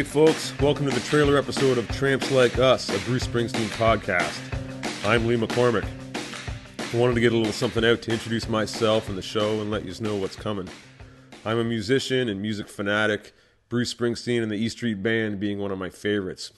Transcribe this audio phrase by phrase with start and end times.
[0.00, 4.40] Hey, folks, welcome to the trailer episode of Tramps Like Us, a Bruce Springsteen podcast.
[5.06, 5.86] I'm Lee McCormick.
[6.78, 9.70] I wanted to get a little something out to introduce myself and the show and
[9.70, 10.70] let you know what's coming.
[11.44, 13.34] I'm a musician and music fanatic,
[13.68, 16.50] Bruce Springsteen and the E Street Band being one of my favorites.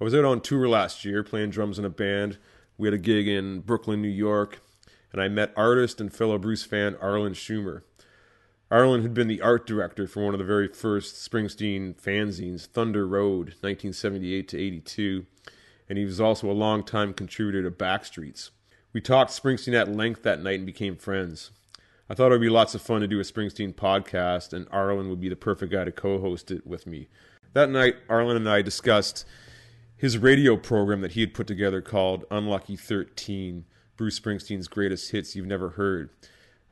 [0.00, 2.38] I was out on tour last year playing drums in a band.
[2.76, 4.58] We had a gig in Brooklyn, New York,
[5.12, 7.82] and I met artist and fellow Bruce fan Arlen Schumer.
[8.72, 13.06] Arlen had been the art director for one of the very first Springsteen fanzines, Thunder
[13.06, 15.26] Road, 1978 to 82,
[15.90, 18.48] and he was also a longtime contributor to Backstreets.
[18.94, 21.50] We talked Springsteen at length that night and became friends.
[22.08, 25.10] I thought it would be lots of fun to do a Springsteen podcast, and Arlen
[25.10, 27.08] would be the perfect guy to co host it with me.
[27.52, 29.26] That night, Arlen and I discussed
[29.98, 33.66] his radio program that he had put together called Unlucky 13
[33.98, 36.08] Bruce Springsteen's Greatest Hits You've Never Heard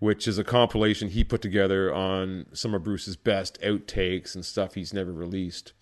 [0.01, 4.75] which is a compilation he put together on some of Bruce's best outtakes and stuff
[4.75, 5.73] he's never released.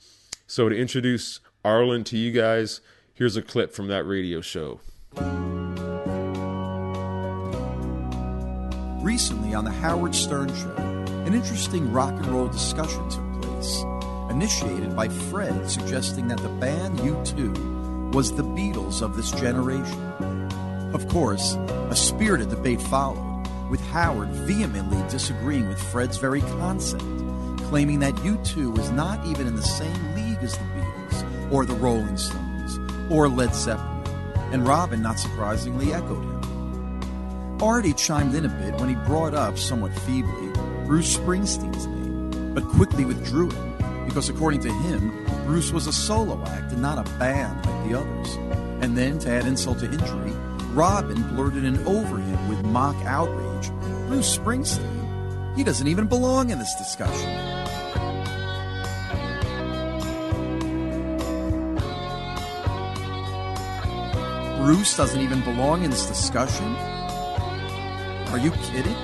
[0.47, 2.81] So, to introduce Arlen to you guys,
[3.15, 4.81] here's a clip from that radio show.
[9.03, 10.75] Recently on the Howard Stern Show,
[11.25, 13.85] an interesting rock and roll discussion took place,
[14.31, 20.01] initiated by Fred suggesting that the band U2 was the Beatles of this generation.
[20.93, 21.55] Of course,
[21.91, 23.28] a spirited debate followed
[23.71, 27.05] with Howard vehemently disagreeing with Fred's very concept,
[27.69, 31.75] claiming that U2 was not even in the same league as the Beatles, or the
[31.75, 32.79] Rolling Stones,
[33.11, 34.03] or Led Zeppelin,
[34.53, 37.59] and Robin, not surprisingly, echoed him.
[37.61, 40.53] Artie chimed in a bit when he brought up, somewhat feebly,
[40.87, 46.43] Bruce Springsteen's name, but quickly withdrew it, because according to him, Bruce was a solo
[46.47, 48.35] act and not a band like the others.
[48.83, 50.33] And then, to add insult to injury,
[50.73, 52.28] Robin blurted an over him with
[52.69, 53.71] mock outrage
[54.07, 55.57] Bruce Springsteen.
[55.57, 57.49] He doesn't even belong in this discussion.
[64.59, 66.67] Bruce doesn't even belong in this discussion?
[68.29, 68.95] Are you kidding?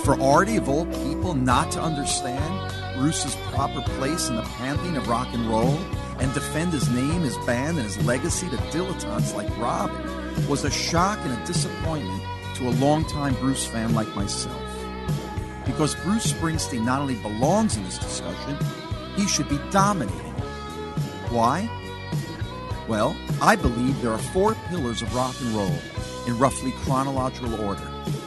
[0.00, 5.08] For Artie, of all people, not to understand Bruce's proper place in the pantheon of
[5.08, 5.78] rock and roll
[6.18, 10.70] and defend his name, his band, and his legacy to dilettantes like Robin was a
[10.70, 12.22] shock and a disappointment
[12.58, 14.60] to a longtime Bruce fan like myself.
[15.64, 18.56] Because Bruce Springsteen not only belongs in this discussion,
[19.16, 20.32] he should be dominating.
[21.30, 21.70] Why?
[22.88, 25.78] Well, I believe there are four pillars of rock and roll
[26.26, 27.82] in roughly chronological order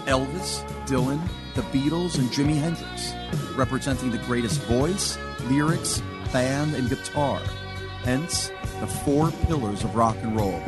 [0.06, 1.22] Elvis, Dylan,
[1.56, 3.14] the Beatles, and Jimi Hendrix,
[3.58, 5.18] representing the greatest voice,
[5.50, 7.42] lyrics, band, and guitar.
[8.04, 8.50] Hence,
[8.80, 10.64] the four pillars of rock and roll.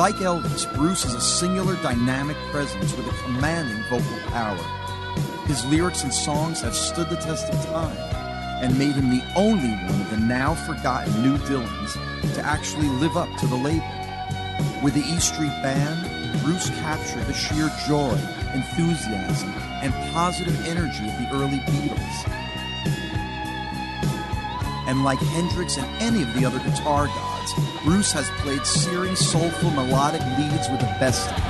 [0.00, 4.56] Like Elvis, Bruce is a singular dynamic presence with a commanding vocal power.
[5.44, 7.98] His lyrics and songs have stood the test of time
[8.62, 11.92] and made him the only one of the now forgotten new Dylans
[12.34, 13.84] to actually live up to the label.
[14.82, 18.16] With the E Street Band, Bruce captured the sheer joy,
[18.54, 19.50] enthusiasm,
[19.82, 22.39] and positive energy of the early Beatles.
[24.90, 29.70] And like Hendrix and any of the other guitar gods, Bruce has played searing, soulful,
[29.70, 31.46] melodic leads with the best of them.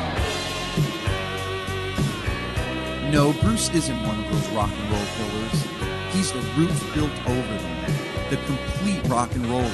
[3.11, 5.67] No, Bruce isn't one of those rock and roll pillars.
[6.12, 7.95] He's the roof built over them,
[8.29, 9.73] the complete rock and roller,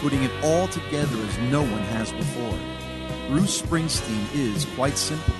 [0.00, 2.56] putting it all together as no one has before.
[3.26, 5.34] Bruce Springsteen is, quite simply,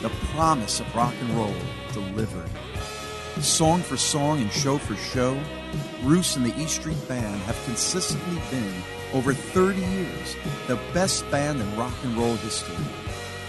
[0.00, 1.54] the promise of rock and roll
[1.92, 2.48] delivered.
[3.40, 5.40] Song for song and show for show,
[6.02, 8.72] Bruce and the E Street Band have consistently been
[9.14, 10.36] over 30 years,
[10.68, 12.76] the best band in rock and roll history.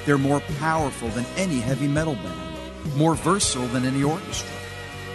[0.05, 4.55] They're more powerful than any heavy metal band, more versatile than any orchestra,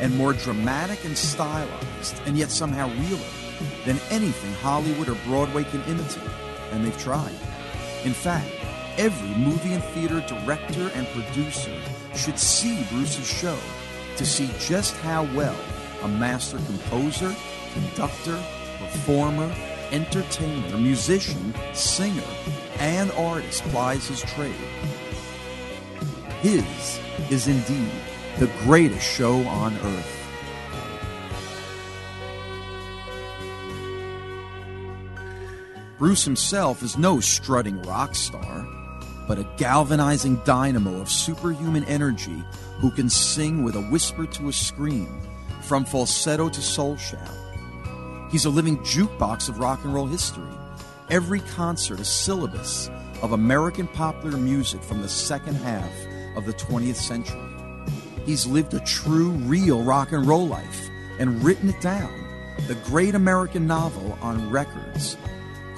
[0.00, 3.24] and more dramatic and stylized, and yet somehow realer
[3.84, 6.22] than anything Hollywood or Broadway can imitate.
[6.72, 7.34] And they've tried.
[8.04, 8.50] In fact,
[8.96, 11.74] every movie and theater director and producer
[12.14, 13.58] should see Bruce's show
[14.18, 15.56] to see just how well
[16.02, 17.34] a master composer,
[17.72, 18.42] conductor,
[18.78, 19.54] performer,
[19.92, 22.22] entertainer, musician, singer,
[22.78, 24.54] and artist plies his trade.
[26.40, 27.00] His
[27.30, 27.90] is indeed
[28.38, 30.14] the greatest show on earth.
[35.96, 38.66] Bruce himself is no strutting rock star,
[39.28, 42.42] but a galvanizing dynamo of superhuman energy
[42.80, 45.20] who can sing with a whisper to a scream,
[45.62, 47.28] from falsetto to soul shout
[48.30, 50.44] He's a living jukebox of rock and roll history.
[51.08, 52.90] Every concert a syllabus
[53.22, 55.90] of American popular music from the second half
[56.36, 57.40] of the 20th century.
[58.26, 60.88] He's lived a true, real rock and roll life
[61.18, 62.12] and written it down,
[62.66, 65.16] the great American novel on records,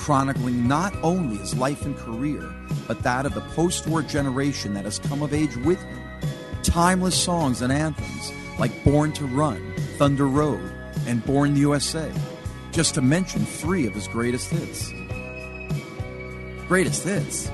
[0.00, 2.50] chronicling not only his life and career,
[2.88, 6.00] but that of the post war generation that has come of age with him.
[6.62, 10.72] Timeless songs and anthems like Born to Run, Thunder Road,
[11.06, 12.10] and Born the USA,
[12.72, 14.90] just to mention three of his greatest hits.
[16.66, 17.48] Greatest hits?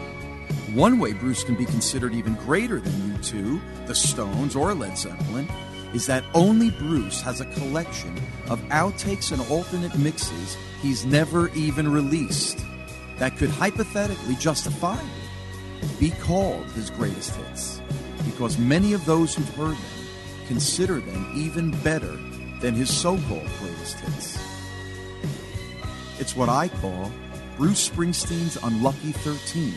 [0.73, 5.49] One way Bruce can be considered even greater than U2, the Stones, or Led Zeppelin
[5.95, 8.15] is that only Bruce has a collection
[8.49, 12.65] of outtakes and alternate mixes he's never even released
[13.19, 14.99] that could hypothetically justify
[15.99, 17.81] be called his greatest hits,
[18.25, 20.07] because many of those who've heard them
[20.47, 22.17] consider them even better
[22.61, 24.39] than his so called greatest hits.
[26.19, 27.11] It's what I call
[27.57, 29.75] Bruce Springsteen's Unlucky 13,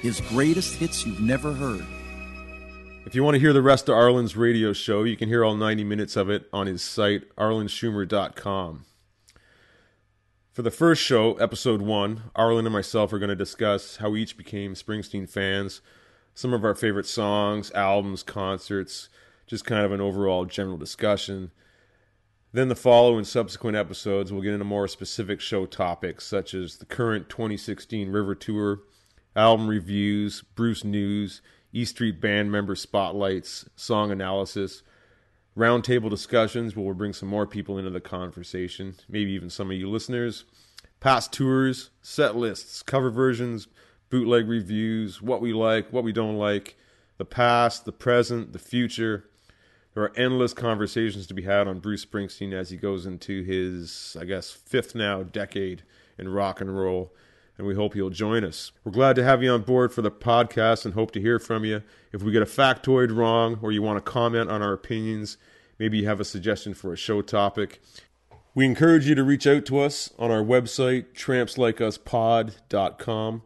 [0.00, 1.86] his greatest hits you've never heard.
[3.06, 5.56] If you want to hear the rest of Arlen's radio show, you can hear all
[5.56, 8.84] 90 minutes of it on his site, arlenschumer.com.
[10.52, 14.22] For the first show, episode one, Arlen and myself are going to discuss how we
[14.22, 15.80] each became Springsteen fans,
[16.34, 19.08] some of our favorite songs, albums, concerts,
[19.46, 21.50] just kind of an overall general discussion.
[22.52, 26.86] Then the following subsequent episodes, we'll get into more specific show topics such as the
[26.86, 28.80] current 2016 River Tour,
[29.34, 31.40] album reviews, Bruce news,
[31.72, 34.82] E Street band member spotlights, song analysis,
[35.56, 39.76] roundtable discussions where we'll bring some more people into the conversation, maybe even some of
[39.76, 40.44] you listeners,
[40.98, 43.68] past tours, set lists, cover versions,
[44.10, 46.76] bootleg reviews, what we like, what we don't like,
[47.18, 49.26] the past, the present, the future.
[49.94, 54.16] There are endless conversations to be had on Bruce Springsteen as he goes into his,
[54.20, 55.82] I guess, fifth now decade
[56.18, 57.12] in rock and roll
[57.60, 58.72] and we hope you'll join us.
[58.84, 61.62] We're glad to have you on board for the podcast and hope to hear from
[61.62, 61.82] you.
[62.10, 65.36] If we get a factoid wrong or you want to comment on our opinions,
[65.78, 67.82] maybe you have a suggestion for a show topic,
[68.54, 73.42] we encourage you to reach out to us on our website, trampslikeUsPod.com,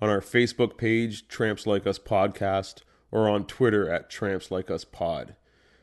[0.00, 4.84] on our Facebook page, Tramps Like Us Podcast, or on Twitter at Tramps Like Us
[4.84, 5.34] Pod.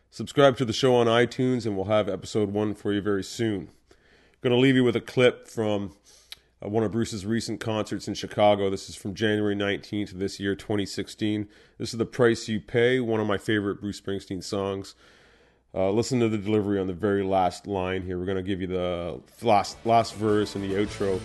[0.09, 3.68] Subscribe to the show on iTunes, and we'll have episode one for you very soon.
[4.39, 5.97] Going to leave you with a clip from
[6.63, 8.69] uh, one of Bruce's recent concerts in Chicago.
[8.69, 11.48] This is from January 19th of this year, 2016.
[11.77, 14.95] This is The Price You Pay, one of my favorite Bruce Springsteen songs.
[15.75, 18.19] Uh, listen to the delivery on the very last line here.
[18.19, 21.19] We're going to give you the last, last verse and the outro.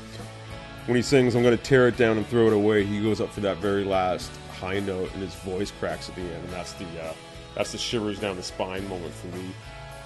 [0.86, 3.20] When he sings, I'm going to tear it down and throw it away, he goes
[3.20, 6.44] up for that very last high note and his voice cracks at the end.
[6.44, 7.12] And that's the, uh,
[7.54, 9.50] that's the shivers down the spine moment for me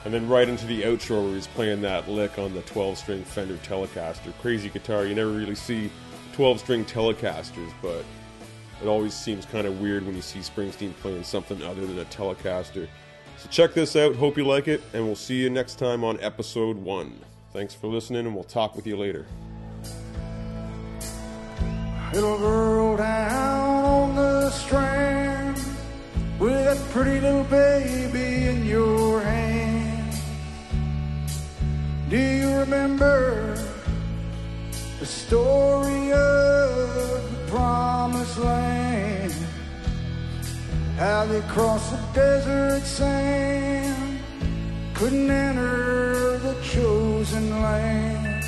[0.05, 3.25] and then right into the outro where he's playing that lick on the 12 string
[3.25, 4.33] Fender Telecaster.
[4.41, 5.07] Crazy guitar.
[5.07, 5.91] You never really see
[6.33, 8.05] 12 string Telecasters, but
[8.83, 12.05] it always seems kind of weird when you see Springsteen playing something other than a
[12.07, 12.89] Telecaster.
[13.39, 14.17] So check this out.
[14.17, 17.21] Hope you like it, and we'll see you next time on episode one.
[17.53, 19.27] Thanks for listening, and we'll talk with you later.
[22.13, 25.57] Little girl down on the strand
[26.39, 29.52] with that pretty little baby in your hand.
[32.13, 33.57] Do you remember
[35.01, 39.33] the story of the promised land?
[40.99, 44.19] How they crossed the desert sand,
[44.93, 48.45] couldn't enter the chosen land.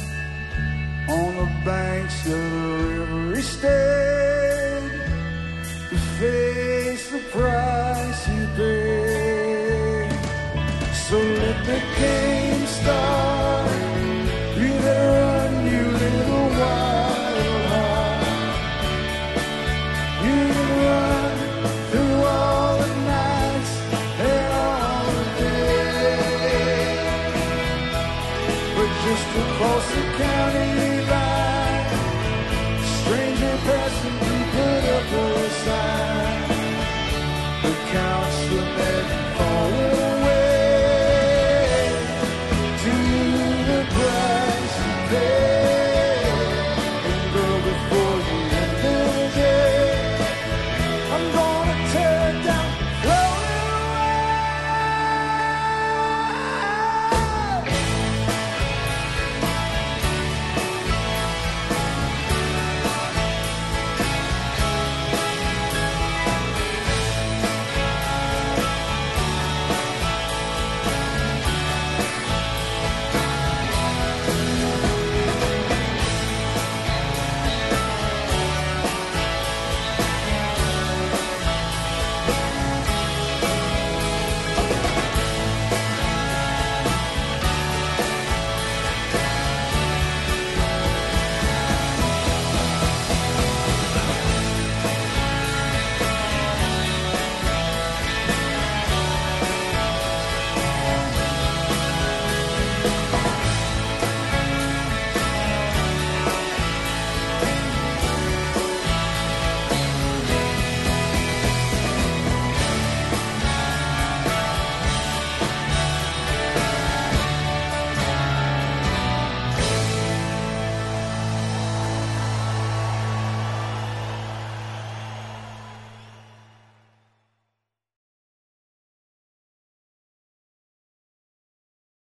[1.09, 4.91] On the banks of the river he stayed
[5.89, 10.13] to face the price he paid.
[11.09, 13.14] So let the game start.
[29.15, 29.59] Mr.
[29.95, 30.94] the County.